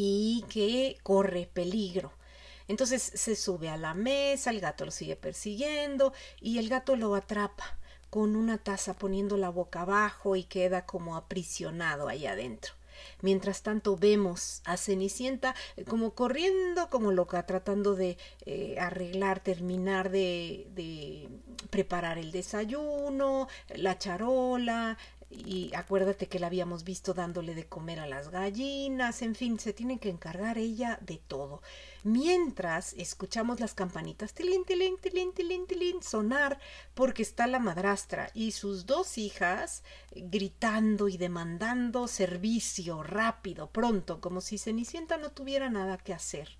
y 0.00 0.44
que 0.48 0.96
corre 1.02 1.50
peligro. 1.52 2.12
Entonces 2.68 3.02
se 3.02 3.34
sube 3.34 3.68
a 3.68 3.76
la 3.76 3.94
mesa, 3.94 4.50
el 4.50 4.60
gato 4.60 4.84
lo 4.84 4.92
sigue 4.92 5.16
persiguiendo 5.16 6.12
y 6.40 6.58
el 6.58 6.68
gato 6.68 6.94
lo 6.94 7.16
atrapa 7.16 7.76
con 8.08 8.36
una 8.36 8.58
taza 8.58 8.94
poniendo 8.94 9.36
la 9.36 9.48
boca 9.48 9.80
abajo 9.80 10.36
y 10.36 10.44
queda 10.44 10.86
como 10.86 11.16
aprisionado 11.16 12.06
ahí 12.06 12.26
adentro. 12.26 12.74
Mientras 13.22 13.62
tanto 13.62 13.96
vemos 13.96 14.62
a 14.64 14.76
Cenicienta 14.76 15.56
eh, 15.76 15.84
como 15.84 16.14
corriendo 16.14 16.88
como 16.90 17.10
loca, 17.10 17.44
tratando 17.44 17.96
de 17.96 18.18
eh, 18.46 18.76
arreglar, 18.78 19.40
terminar 19.40 20.10
de, 20.10 20.68
de 20.74 21.28
preparar 21.70 22.18
el 22.18 22.30
desayuno, 22.30 23.48
la 23.74 23.98
charola, 23.98 24.96
y 25.30 25.70
acuérdate 25.74 26.26
que 26.26 26.38
la 26.38 26.46
habíamos 26.46 26.84
visto 26.84 27.12
dándole 27.12 27.54
de 27.54 27.66
comer 27.66 28.00
a 28.00 28.06
las 28.06 28.30
gallinas, 28.30 29.20
en 29.20 29.34
fin, 29.34 29.60
se 29.60 29.74
tiene 29.74 29.98
que 29.98 30.08
encargar 30.08 30.56
ella 30.56 30.98
de 31.02 31.18
todo. 31.18 31.60
Mientras 32.02 32.94
escuchamos 32.94 33.60
las 33.60 33.74
campanitas 33.74 34.32
tilín, 34.32 34.64
tilín, 34.64 34.96
tilín, 34.96 35.34
tilín, 35.34 35.66
tilín 35.66 36.02
sonar 36.02 36.58
porque 36.94 37.22
está 37.22 37.46
la 37.46 37.58
madrastra 37.58 38.30
y 38.32 38.52
sus 38.52 38.86
dos 38.86 39.18
hijas 39.18 39.82
gritando 40.14 41.08
y 41.08 41.18
demandando 41.18 42.08
servicio 42.08 43.02
rápido, 43.02 43.70
pronto, 43.70 44.22
como 44.22 44.40
si 44.40 44.56
Cenicienta 44.56 45.18
no 45.18 45.30
tuviera 45.30 45.68
nada 45.68 45.98
que 45.98 46.14
hacer. 46.14 46.56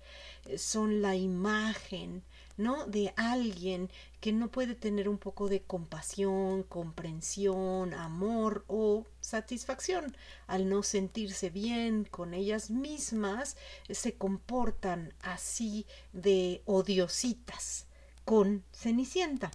Son 0.57 1.01
la 1.01 1.15
imagen 1.15 2.23
¿no? 2.59 2.85
De 2.85 3.13
alguien 3.15 3.89
que 4.19 4.33
no 4.33 4.51
puede 4.51 4.75
tener 4.75 5.07
un 5.07 5.17
poco 5.17 5.47
de 5.47 5.61
compasión, 5.61 6.63
comprensión, 6.63 7.93
amor 7.93 8.65
o 8.67 9.05
satisfacción. 9.21 10.15
Al 10.45 10.67
no 10.67 10.83
sentirse 10.83 11.49
bien 11.49 12.03
con 12.03 12.33
ellas 12.33 12.69
mismas, 12.69 13.55
se 13.89 14.15
comportan 14.15 15.13
así 15.21 15.85
de 16.11 16.61
odiositas 16.65 17.87
con 18.25 18.65
Cenicienta. 18.73 19.51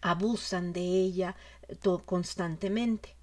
Abusan 0.00 0.72
de 0.72 0.82
ella 0.82 1.34
eh, 1.68 1.76
constantemente. 2.06 3.16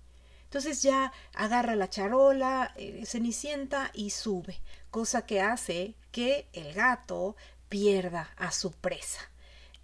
Entonces 0.43 0.81
ya 0.83 1.13
agarra 1.33 1.77
la 1.77 1.89
charola, 1.89 2.73
eh, 2.75 3.05
Cenicienta 3.05 3.89
y 3.93 4.09
sube, 4.09 4.59
cosa 4.89 5.25
que 5.25 5.39
hace 5.39 5.95
que 6.11 6.49
el 6.51 6.73
gato 6.73 7.37
pierda 7.71 8.29
a 8.35 8.51
su 8.51 8.73
presa. 8.73 9.21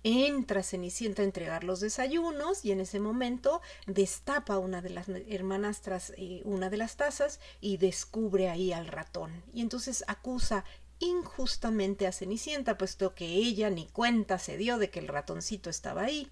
Entra 0.04 0.62
Cenicienta 0.62 1.22
a 1.22 1.26
entregar 1.26 1.64
los 1.64 1.80
desayunos 1.80 2.66
y 2.66 2.72
en 2.72 2.82
ese 2.82 3.00
momento 3.00 3.62
destapa 3.88 4.58
una 4.58 4.82
de 4.82 4.90
las 4.90 5.08
hermanastras 5.10 6.14
eh, 6.18 6.42
una 6.44 6.70
de 6.70 6.78
las 6.78 6.98
tazas 6.98 7.40
y 7.62 7.78
descubre 7.78 8.50
ahí 8.50 8.74
al 8.74 8.88
ratón. 8.88 9.42
Y 9.54 9.62
entonces 9.62 10.04
acusa 10.08 10.66
injustamente 11.00 12.08
a 12.08 12.12
Cenicienta, 12.12 12.78
puesto 12.78 13.16
que 13.16 13.26
ella 13.26 13.70
ni 13.70 13.88
cuenta 13.88 14.38
se 14.38 14.58
dio 14.58 14.78
de 14.78 14.90
que 14.90 15.00
el 15.00 15.08
ratoncito 15.08 15.70
estaba 15.70 16.04
ahí. 16.04 16.30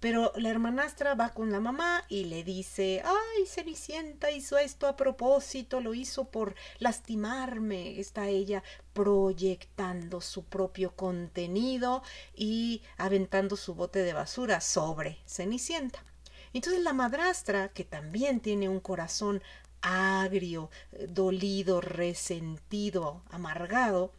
Pero 0.00 0.32
la 0.36 0.50
hermanastra 0.50 1.14
va 1.14 1.30
con 1.30 1.50
la 1.50 1.60
mamá 1.60 2.04
y 2.08 2.24
le 2.24 2.44
dice 2.44 3.02
Ay, 3.04 3.46
Cenicienta 3.46 4.30
hizo 4.30 4.58
esto 4.58 4.86
a 4.86 4.96
propósito, 4.96 5.80
lo 5.80 5.94
hizo 5.94 6.26
por 6.26 6.54
lastimarme. 6.78 7.98
Está 7.98 8.28
ella 8.28 8.62
proyectando 8.92 10.20
su 10.20 10.44
propio 10.44 10.94
contenido 10.94 12.02
y 12.34 12.82
aventando 12.98 13.56
su 13.56 13.74
bote 13.74 14.00
de 14.00 14.12
basura 14.12 14.60
sobre 14.60 15.18
Cenicienta. 15.26 16.04
Entonces 16.52 16.82
la 16.82 16.92
madrastra, 16.92 17.70
que 17.70 17.84
también 17.84 18.40
tiene 18.40 18.68
un 18.68 18.80
corazón 18.80 19.42
agrio, 19.80 20.70
dolido, 21.08 21.80
resentido, 21.80 23.22
amargado, 23.30 24.12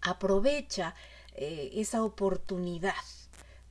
aprovecha 0.00 0.94
eh, 1.34 1.70
esa 1.74 2.02
oportunidad 2.02 2.94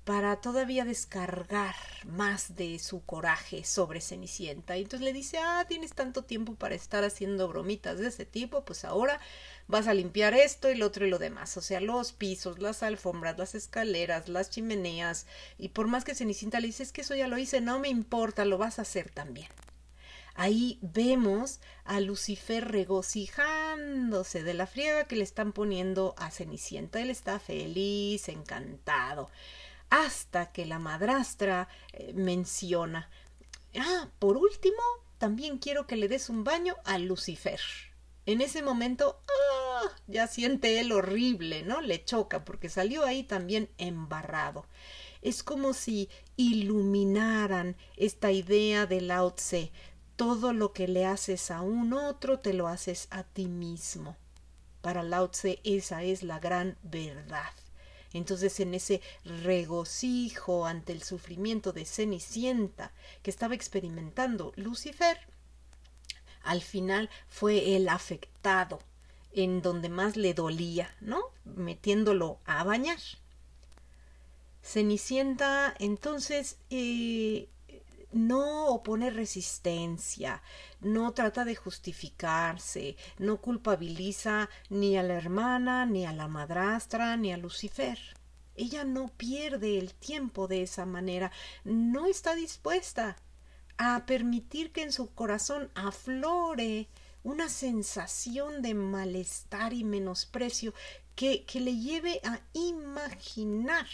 para 0.08 0.38
todavía 0.38 0.86
descargar 0.86 1.76
más 2.06 2.56
de 2.56 2.80
su 2.80 3.04
coraje 3.04 3.66
sobre 3.66 4.00
Cenicienta. 4.00 4.78
Y 4.78 4.84
entonces 4.84 5.04
le 5.04 5.12
dice, 5.12 5.38
ah, 5.38 5.66
tienes 5.68 5.92
tanto 5.92 6.24
tiempo 6.24 6.56
para 6.56 6.76
estar 6.76 7.04
haciendo 7.04 7.50
bromitas 7.50 8.00
de 8.00 8.08
ese 8.08 8.24
tipo, 8.26 8.64
pues 8.64 8.86
ahora 8.86 9.20
vas 9.68 9.86
a 9.86 9.94
limpiar 9.94 10.34
esto 10.34 10.72
y 10.72 10.76
lo 10.76 10.86
otro 10.86 11.06
y 11.06 11.10
lo 11.10 11.20
demás. 11.20 11.58
O 11.58 11.62
sea, 11.62 11.82
los 11.82 12.14
pisos, 12.14 12.60
las 12.60 12.84
alfombras, 12.84 13.38
las 13.38 13.54
escaleras, 13.54 14.30
las 14.30 14.50
chimeneas. 14.50 15.26
Y 15.58 15.70
por 15.70 15.88
más 15.88 16.06
que 16.06 16.16
Cenicienta 16.16 16.62
le 16.62 16.68
dice, 16.68 16.84
es 16.84 16.94
que 16.94 17.02
eso 17.02 17.14
ya 17.14 17.28
lo 17.28 17.38
hice, 17.38 17.60
no 17.60 17.78
me 17.78 17.90
importa, 17.90 18.46
lo 18.46 18.58
vas 18.58 18.80
a 18.80 18.84
hacer 18.84 19.10
también. 19.10 19.50
Ahí 20.36 20.80
vemos 20.82 21.60
a 21.84 22.00
Lucifer 22.00 22.72
regocijándose 22.72 24.44
de 24.44 24.54
la 24.54 24.68
friega 24.68 25.04
que 25.04 25.18
le 25.18 25.26
están 25.26 25.52
poniendo 25.52 26.16
a 26.18 26.32
Cenicienta. 26.32 27.02
Él 27.02 27.10
está 27.10 27.42
feliz, 27.42 28.30
encantado 28.30 29.30
hasta 29.90 30.52
que 30.52 30.66
la 30.66 30.80
madrastra 30.80 31.68
eh, 31.94 32.14
menciona, 32.14 33.10
ah, 33.80 34.10
por 34.20 34.38
último, 34.38 34.82
también 35.18 35.58
quiero 35.58 35.88
que 35.88 35.96
le 35.96 36.08
des 36.08 36.30
un 36.30 36.44
baño 36.44 36.76
a 36.86 36.98
Lucifer. 36.98 37.60
En 38.26 38.42
ese 38.42 38.62
momento, 38.62 39.22
ah, 39.28 39.84
ya 40.08 40.28
siente 40.28 40.80
él 40.80 40.92
horrible, 40.92 41.64
¿no? 41.64 41.82
Le 41.82 42.04
choca 42.04 42.44
porque 42.44 42.70
salió 42.70 43.06
ahí 43.06 43.24
también 43.24 43.70
embarrado. 43.78 44.66
Es 45.22 45.44
como 45.44 45.74
si 45.74 46.10
iluminaran 46.36 47.76
esta 47.96 48.32
idea 48.32 48.86
de 48.86 49.02
Lao 49.02 49.34
Tse. 49.34 49.72
Todo 50.16 50.52
lo 50.52 50.74
que 50.74 50.88
le 50.88 51.06
haces 51.06 51.52
a 51.52 51.62
un 51.62 51.94
otro, 51.94 52.40
te 52.40 52.54
lo 52.54 52.68
haces 52.68 53.08
a 53.12 53.24
ti 53.24 53.48
mismo. 53.48 54.18
Para 54.82 55.04
Lao 55.04 55.30
Tse 55.30 55.60
esa 55.64 56.04
es 56.04 56.22
la 56.22 56.40
gran 56.40 56.78
verdad. 56.84 57.54
Entonces 58.18 58.60
en 58.60 58.74
ese 58.74 59.02
regocijo 59.24 60.66
ante 60.66 60.94
el 60.94 61.04
sufrimiento 61.04 61.72
de 61.72 61.86
Cenicienta 61.86 62.92
que 63.22 63.32
estaba 63.32 63.56
experimentando 63.56 64.54
Lucifer, 64.56 65.18
al 66.44 66.62
final 66.62 67.10
fue 67.30 67.76
el 67.76 67.90
afectado 67.90 68.80
en 69.34 69.62
donde 69.62 69.90
más 69.90 70.18
le 70.18 70.34
dolía, 70.34 70.96
¿no? 71.02 71.22
Metiéndolo 71.44 72.40
a 72.46 72.64
bañar. 72.64 73.00
Cenicienta 74.64 75.74
entonces 75.80 76.58
eh, 76.70 77.48
no 78.18 78.68
opone 78.68 79.10
resistencia, 79.10 80.42
no 80.82 81.14
trata 81.14 81.46
de 81.46 81.56
justificarse, 81.56 82.96
no 83.18 83.42
culpabiliza 83.42 84.50
ni 84.70 84.98
a 84.98 85.04
la 85.04 85.16
hermana, 85.16 85.86
ni 85.86 86.06
a 86.06 86.14
la 86.14 86.28
madrastra, 86.28 87.16
ni 87.18 87.32
a 87.32 87.38
Lucifer. 87.38 88.00
Ella 88.56 88.84
no 88.84 89.10
pierde 89.10 89.78
el 89.78 89.94
tiempo 89.94 90.48
de 90.48 90.64
esa 90.64 90.86
manera, 90.86 91.32
no 91.64 92.08
está 92.08 92.36
dispuesta 92.36 93.16
a 93.78 94.06
permitir 94.06 94.72
que 94.72 94.82
en 94.82 94.92
su 94.92 95.14
corazón 95.14 95.70
aflore 95.76 96.88
una 97.24 97.50
sensación 97.50 98.62
de 98.62 98.74
malestar 98.74 99.74
y 99.74 99.84
menosprecio 99.84 100.74
que, 101.16 101.46
que 101.46 101.60
le 101.60 101.78
lleve 101.78 102.20
a 102.24 102.40
imaginar 102.54 103.88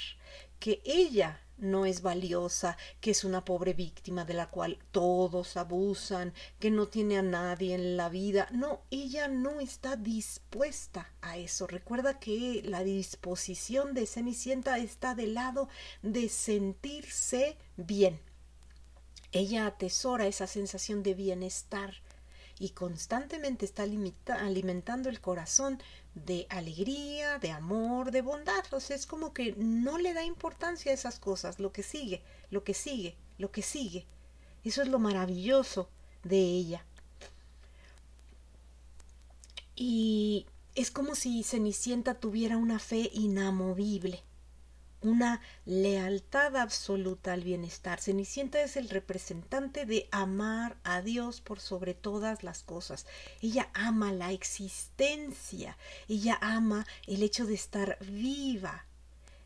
que 0.60 0.82
ella 0.86 1.43
no 1.58 1.86
es 1.86 2.02
valiosa, 2.02 2.78
que 3.00 3.12
es 3.12 3.24
una 3.24 3.46
pobre 3.46 3.74
víctima 3.74 4.26
de 4.26 4.34
la 4.34 4.50
cual 4.50 4.80
todos 4.92 5.58
abusan, 5.58 6.34
que 6.60 6.72
no 6.72 6.88
tiene 6.88 7.18
a 7.18 7.22
nadie 7.22 7.76
en 7.76 7.98
la 7.98 8.10
vida. 8.10 8.48
No, 8.52 8.82
ella 8.92 9.28
no 9.28 9.60
está 9.60 9.96
dispuesta 9.96 11.12
a 11.22 11.38
eso. 11.38 11.68
Recuerda 11.68 12.20
que 12.20 12.62
la 12.66 12.84
disposición 12.84 13.94
de 13.94 14.06
Cenicienta 14.06 14.78
está 14.78 15.16
del 15.16 15.36
lado 15.36 15.70
de 16.02 16.30
sentirse 16.30 17.58
bien. 17.78 18.20
Ella 19.32 19.66
atesora 19.66 20.28
esa 20.28 20.46
sensación 20.46 21.02
de 21.02 21.16
bienestar 21.16 22.03
y 22.64 22.70
constantemente 22.70 23.66
está 23.66 23.84
alimentando 23.84 25.10
el 25.10 25.20
corazón 25.20 25.84
de 26.16 26.48
alegría, 26.50 27.38
de 27.40 27.52
amor, 27.52 28.12
de 28.12 28.22
bondad. 28.22 28.64
O 28.72 28.80
sea, 28.80 28.96
es 28.96 29.06
como 29.06 29.34
que 29.34 29.54
no 29.58 29.98
le 29.98 30.14
da 30.14 30.24
importancia 30.24 30.90
a 30.90 30.96
esas 30.96 31.20
cosas, 31.20 31.60
lo 31.60 31.74
que 31.74 31.84
sigue, 31.84 32.22
lo 32.52 32.64
que 32.64 32.74
sigue, 32.74 33.18
lo 33.38 33.52
que 33.52 33.64
sigue. 33.64 34.06
Eso 34.64 34.82
es 34.82 34.88
lo 34.88 34.98
maravilloso 34.98 35.90
de 36.24 36.40
ella. 36.40 36.86
Y 39.76 40.46
es 40.74 40.90
como 40.90 41.16
si 41.16 41.44
Cenicienta 41.44 42.14
tuviera 42.14 42.56
una 42.56 42.80
fe 42.80 43.10
inamovible 43.12 44.24
una 45.04 45.42
lealtad 45.66 46.56
absoluta 46.56 47.34
al 47.34 47.44
bienestar. 47.44 48.00
Cenicienta 48.00 48.62
es 48.62 48.78
el 48.78 48.90
representante 48.90 49.86
de 49.86 50.08
amar 50.12 50.78
a 50.84 51.02
Dios 51.02 51.42
por 51.42 51.60
sobre 51.60 51.94
todas 51.94 52.44
las 52.44 52.64
cosas. 52.64 53.06
Ella 53.42 53.70
ama 53.74 54.12
la 54.12 54.32
existencia, 54.32 55.78
ella 56.08 56.38
ama 56.42 56.86
el 57.08 57.24
hecho 57.24 57.46
de 57.46 57.54
estar 57.54 57.98
viva. 58.02 58.86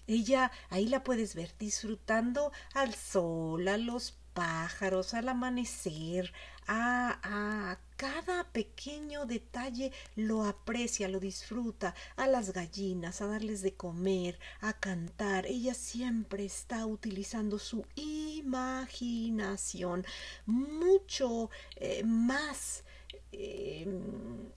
Ella 0.08 0.52
ahí 0.70 0.88
la 0.88 1.04
puedes 1.04 1.36
ver 1.36 1.54
disfrutando 1.60 2.52
al 2.74 2.96
sol, 2.96 3.67
a 3.67 3.78
los 3.78 4.15
pájaros, 4.34 5.13
al 5.13 5.30
amanecer, 5.30 6.32
a, 6.68 7.20
a 7.24 7.80
cada 7.98 8.46
pequeño 8.52 9.26
detalle 9.26 9.92
lo 10.16 10.46
aprecia, 10.46 11.08
lo 11.08 11.20
disfruta, 11.20 11.96
a 12.16 12.28
las 12.28 12.54
gallinas, 12.54 13.22
a 13.22 13.28
darles 13.28 13.64
de 13.64 13.74
comer, 13.74 14.38
a 14.62 14.74
cantar. 14.74 15.48
Ella 15.48 15.74
siempre 15.74 16.46
está 16.46 16.86
utilizando 16.86 17.58
su 17.58 17.88
imaginación. 17.96 20.06
Mucho 20.46 21.50
eh, 21.76 22.04
más 22.04 22.84
eh, 23.32 23.88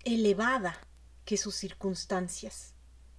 elevada 0.05 0.79
que 1.25 1.38
sus 1.38 1.55
circunstancias. 1.55 2.75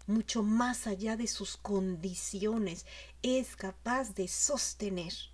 Mucho 0.06 0.44
más 0.44 0.86
allá 0.86 1.18
de 1.18 1.26
sus 1.28 1.58
condiciones, 1.58 2.86
es 3.24 3.56
capaz 3.56 4.14
de 4.14 4.28
sostener 4.28 5.31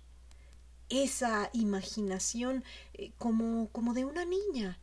esa 0.88 1.50
imaginación 1.52 2.64
eh, 2.94 3.12
como, 3.18 3.68
como 3.70 3.94
de 3.94 4.04
una 4.04 4.24
niña. 4.24 4.78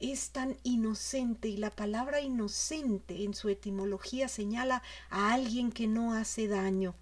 Es 0.00 0.30
tan 0.30 0.56
inocente 0.64 1.48
y 1.48 1.56
la 1.56 1.70
palabra 1.70 2.20
inocente 2.20 3.22
en 3.24 3.34
su 3.34 3.48
etimología 3.48 4.28
señala 4.28 4.82
a 5.10 5.32
alguien 5.32 5.70
que 5.70 5.86
no 5.86 6.14
hace 6.14 6.48
daño. 6.48 6.94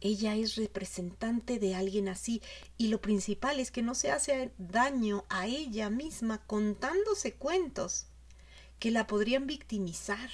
Ella 0.00 0.34
es 0.34 0.56
representante 0.56 1.60
de 1.60 1.76
alguien 1.76 2.08
así 2.08 2.42
y 2.76 2.88
lo 2.88 3.00
principal 3.00 3.60
es 3.60 3.70
que 3.70 3.82
no 3.82 3.94
se 3.94 4.10
hace 4.10 4.52
daño 4.58 5.24
a 5.28 5.46
ella 5.46 5.90
misma 5.90 6.44
contándose 6.46 7.34
cuentos 7.34 8.06
que 8.80 8.90
la 8.90 9.06
podrían 9.06 9.46
victimizar 9.46 10.28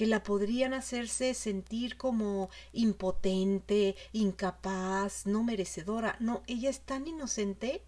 que 0.00 0.06
la 0.06 0.22
podrían 0.22 0.72
hacerse 0.72 1.34
sentir 1.34 1.98
como 1.98 2.48
impotente, 2.72 3.96
incapaz, 4.14 5.26
no 5.26 5.42
merecedora. 5.44 6.16
No, 6.20 6.42
ella 6.46 6.70
es 6.70 6.80
tan 6.80 7.06
inocente 7.06 7.82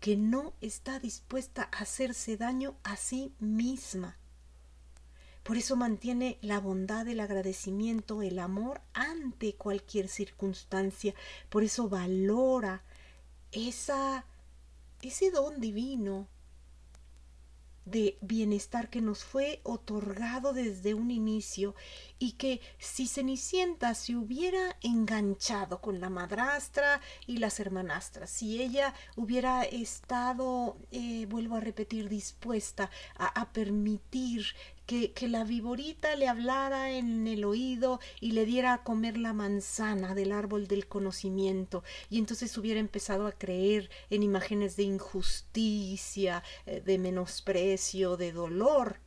que 0.00 0.16
no 0.16 0.52
está 0.60 0.98
dispuesta 0.98 1.68
a 1.70 1.82
hacerse 1.82 2.36
daño 2.36 2.74
a 2.82 2.96
sí 2.96 3.36
misma. 3.38 4.18
Por 5.44 5.56
eso 5.58 5.76
mantiene 5.76 6.38
la 6.42 6.58
bondad, 6.58 7.06
el 7.06 7.20
agradecimiento, 7.20 8.20
el 8.22 8.40
amor 8.40 8.80
ante 8.92 9.54
cualquier 9.54 10.08
circunstancia. 10.08 11.14
Por 11.50 11.62
eso 11.62 11.88
valora 11.88 12.82
esa, 13.52 14.26
ese 15.02 15.30
don 15.30 15.60
divino 15.60 16.26
de 17.84 18.18
bienestar 18.20 18.90
que 18.90 19.00
nos 19.00 19.24
fue 19.24 19.60
otorgado 19.64 20.52
desde 20.52 20.94
un 20.94 21.10
inicio 21.10 21.74
y 22.18 22.32
que 22.32 22.60
si 22.78 23.06
Cenicienta 23.06 23.94
se 23.94 24.16
hubiera 24.16 24.76
enganchado 24.82 25.80
con 25.80 26.00
la 26.00 26.10
madrastra 26.10 27.00
y 27.26 27.38
las 27.38 27.58
hermanastras, 27.60 28.30
si 28.30 28.62
ella 28.62 28.94
hubiera 29.16 29.62
estado, 29.64 30.76
eh, 30.92 31.26
vuelvo 31.26 31.56
a 31.56 31.60
repetir, 31.60 32.08
dispuesta 32.08 32.90
a, 33.16 33.40
a 33.40 33.52
permitir 33.52 34.46
que, 34.86 35.12
que, 35.12 35.28
la 35.28 35.44
viborita 35.44 36.16
le 36.16 36.28
hablara 36.28 36.90
en 36.90 37.26
el 37.26 37.44
oído 37.44 38.00
y 38.20 38.32
le 38.32 38.44
diera 38.44 38.74
a 38.74 38.82
comer 38.82 39.16
la 39.16 39.32
manzana 39.32 40.14
del 40.14 40.32
árbol 40.32 40.66
del 40.66 40.86
conocimiento, 40.86 41.84
y 42.10 42.18
entonces 42.18 42.56
hubiera 42.58 42.80
empezado 42.80 43.26
a 43.26 43.32
creer 43.32 43.90
en 44.10 44.22
imágenes 44.22 44.76
de 44.76 44.84
injusticia, 44.84 46.42
eh, 46.66 46.82
de 46.84 46.98
menosprecio, 46.98 48.16
de 48.16 48.32
dolor, 48.32 48.98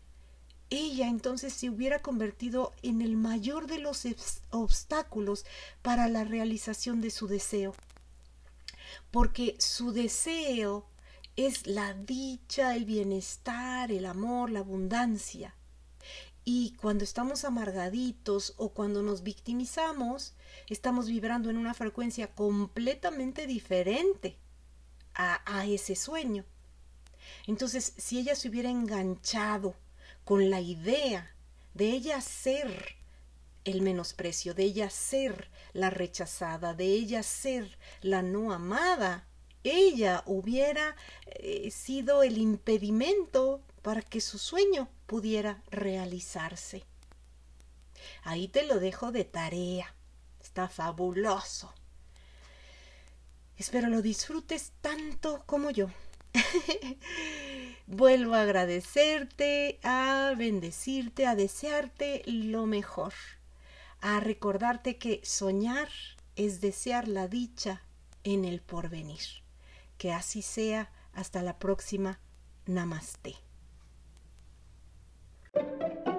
ella 0.70 1.08
entonces 1.08 1.54
se 1.54 1.70
hubiera 1.70 2.00
convertido 2.00 2.74
en 2.82 3.02
el 3.02 3.16
mayor 3.16 3.68
de 3.68 3.80
los 3.80 4.04
obstáculos 4.50 5.46
para 5.82 6.08
la 6.10 6.24
realización 6.24 7.02
de 7.02 7.12
su 7.12 7.28
deseo. 7.28 7.76
Porque 9.12 9.56
su 9.60 9.92
deseo 9.92 10.88
es 11.36 11.68
la 11.68 11.94
dicha, 11.94 12.76
el 12.76 12.86
bienestar, 12.86 13.92
el 13.92 14.06
amor, 14.06 14.50
la 14.50 14.60
abundancia. 14.60 15.56
Y 16.48 16.76
cuando 16.80 17.04
estamos 17.04 17.44
amargaditos 17.44 18.54
o 18.58 18.70
cuando 18.70 19.02
nos 19.02 19.24
victimizamos, 19.24 20.36
estamos 20.70 21.08
vibrando 21.08 21.50
en 21.50 21.58
una 21.58 21.74
frecuencia 21.74 22.36
completamente 22.36 23.48
diferente 23.48 24.38
a, 25.16 25.66
ese 25.66 25.96
sueño. 25.96 26.46
Entonces, 27.48 27.94
si 27.98 28.20
ella 28.20 28.36
se 28.36 28.50
hubiera 28.50 28.70
enganchado 28.70 29.76
con 30.24 30.52
la 30.52 30.62
idea 30.62 31.36
de 31.74 31.90
ella 31.90 32.22
ser 32.22 32.96
el 33.64 33.82
menosprecio, 33.82 34.54
de 34.54 34.64
ella 34.66 34.92
ser 34.92 35.50
la 35.74 35.90
rechazada, 35.90 36.76
de 36.76 36.86
ella 36.86 37.24
ser 37.24 37.80
la 38.02 38.22
no 38.22 38.54
amada, 38.54 39.26
ella 39.64 40.22
hubiera 40.28 40.96
eh, 41.26 41.72
sido 41.72 42.22
el 42.22 42.38
impedimento 42.38 43.62
para 43.82 44.04
que 44.04 44.22
su 44.22 44.38
sueño 44.38 44.90
pudiera 45.06 45.62
realizarse. 45.72 46.84
Ahí 48.24 48.48
te 48.48 48.66
lo 48.66 48.80
dejo 48.80 49.12
de 49.12 49.26
tarea. 49.26 49.94
Está 50.42 50.68
fabuloso. 50.68 51.74
Espero 53.58 53.88
lo 53.88 54.02
disfrutes 54.02 54.74
tanto 54.82 55.44
como 55.46 55.72
yo. 55.72 55.88
Vuelvo 57.88 58.34
a 58.34 58.42
agradecerte, 58.42 59.80
a 59.84 60.34
bendecirte, 60.38 61.26
a 61.26 61.36
desearte 61.36 62.24
lo 62.26 62.66
mejor, 62.66 63.14
a 64.02 64.20
recordarte 64.20 64.98
que 64.98 65.22
soñar 65.24 65.90
es 66.36 66.62
desear 66.62 67.08
la 67.08 67.28
dicha 67.28 67.84
en 68.24 68.44
el 68.44 68.60
porvenir. 68.62 69.44
Que 69.98 70.12
así 70.12 70.42
sea. 70.42 70.92
Hasta 71.14 71.42
la 71.42 71.58
próxima. 71.60 72.20
Namaste. 72.66 73.45
Thank 75.56 75.70
you. 76.08 76.15